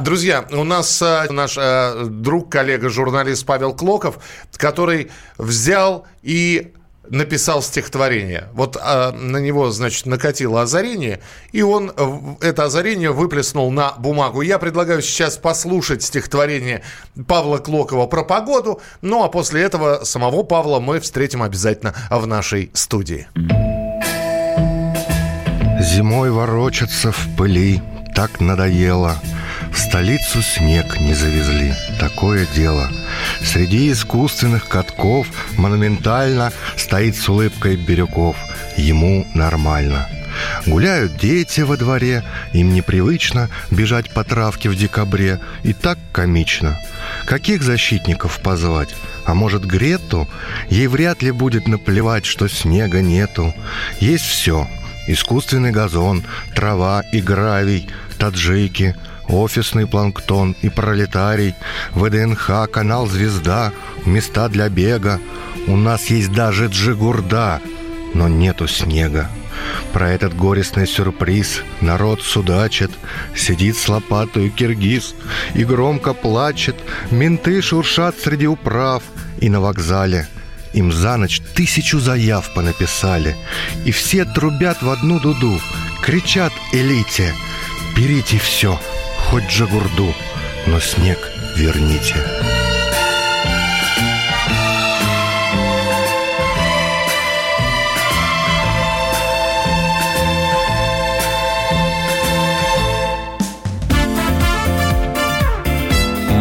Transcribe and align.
Друзья, 0.00 0.46
у 0.52 0.64
нас 0.64 1.02
э, 1.02 1.26
наш 1.30 1.58
э, 1.58 2.06
друг, 2.08 2.50
коллега, 2.50 2.88
журналист 2.88 3.44
Павел 3.44 3.74
Клоков, 3.74 4.18
который 4.56 5.10
взял 5.36 6.06
и 6.22 6.72
написал 7.10 7.60
стихотворение. 7.60 8.48
Вот 8.54 8.76
э, 8.82 9.10
на 9.10 9.36
него, 9.36 9.70
значит, 9.70 10.06
накатило 10.06 10.62
озарение, 10.62 11.20
и 11.52 11.60
он 11.60 11.92
это 12.40 12.64
озарение 12.64 13.10
выплеснул 13.10 13.70
на 13.70 13.92
бумагу. 13.98 14.40
Я 14.40 14.58
предлагаю 14.58 15.02
сейчас 15.02 15.36
послушать 15.36 16.02
стихотворение 16.02 16.82
Павла 17.28 17.58
Клокова 17.58 18.06
про 18.06 18.24
погоду, 18.24 18.80
ну 19.02 19.22
а 19.22 19.28
после 19.28 19.60
этого 19.62 20.04
самого 20.04 20.44
Павла 20.44 20.80
мы 20.80 21.00
встретим 21.00 21.42
обязательно 21.42 21.94
в 22.08 22.26
нашей 22.26 22.70
студии. 22.72 23.28
Зимой 25.78 26.30
ворочаться 26.30 27.12
в 27.12 27.36
пыли 27.36 27.82
так 28.14 28.40
надоело– 28.40 29.16
в 29.72 29.78
столицу 29.78 30.42
снег 30.42 31.00
не 31.00 31.14
завезли, 31.14 31.74
такое 31.98 32.46
дело. 32.54 32.90
Среди 33.42 33.92
искусственных 33.92 34.68
катков 34.68 35.26
монументально 35.56 36.52
стоит 36.76 37.16
с 37.16 37.28
улыбкой 37.28 37.76
Бирюков. 37.76 38.36
Ему 38.76 39.26
нормально. 39.34 40.08
Гуляют 40.66 41.16
дети 41.16 41.60
во 41.60 41.76
дворе, 41.76 42.24
им 42.52 42.72
непривычно 42.72 43.48
бежать 43.70 44.10
по 44.10 44.24
травке 44.24 44.68
в 44.68 44.76
декабре. 44.76 45.40
И 45.62 45.72
так 45.72 45.98
комично. 46.12 46.78
Каких 47.26 47.62
защитников 47.62 48.40
позвать? 48.40 48.94
А 49.24 49.34
может, 49.34 49.64
Грету? 49.64 50.28
Ей 50.68 50.86
вряд 50.86 51.22
ли 51.22 51.30
будет 51.30 51.68
наплевать, 51.68 52.24
что 52.24 52.48
снега 52.48 53.02
нету. 53.02 53.54
Есть 54.00 54.24
все. 54.24 54.66
Искусственный 55.06 55.72
газон, 55.72 56.24
трава 56.54 57.02
и 57.12 57.20
гравий, 57.20 57.88
таджики– 58.18 58.96
офисный 59.30 59.86
планктон 59.86 60.56
и 60.62 60.68
пролетарий, 60.68 61.54
ВДНХ, 61.94 62.70
канал 62.70 63.06
«Звезда», 63.06 63.72
места 64.04 64.48
для 64.48 64.68
бега. 64.68 65.20
У 65.66 65.76
нас 65.76 66.06
есть 66.06 66.32
даже 66.32 66.66
джигурда, 66.66 67.60
но 68.14 68.28
нету 68.28 68.66
снега. 68.66 69.30
Про 69.92 70.10
этот 70.10 70.34
горестный 70.34 70.86
сюрприз 70.86 71.62
народ 71.80 72.22
судачит, 72.22 72.90
Сидит 73.36 73.76
с 73.76 73.88
лопатой 73.88 74.48
киргиз 74.48 75.14
и 75.54 75.64
громко 75.64 76.14
плачет, 76.14 76.76
Менты 77.10 77.60
шуршат 77.60 78.18
среди 78.18 78.46
управ 78.46 79.02
и 79.40 79.48
на 79.48 79.60
вокзале 79.60 80.28
им 80.72 80.92
за 80.92 81.16
ночь 81.16 81.40
тысячу 81.40 81.98
заяв 81.98 82.54
понаписали, 82.54 83.36
И 83.84 83.90
все 83.90 84.24
трубят 84.24 84.82
в 84.82 84.88
одну 84.88 85.18
дуду, 85.18 85.60
кричат 86.00 86.52
элите, 86.72 87.34
берите 87.96 88.38
все— 88.38 88.78
хоть 89.28 89.44
Джагурду, 89.44 90.14
но 90.66 90.80
снег 90.80 91.30
верните. 91.56 92.16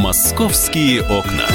Московские 0.01 1.01
окна. 1.03 1.47